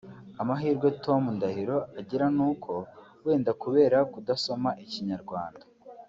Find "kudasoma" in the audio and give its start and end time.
4.11-4.69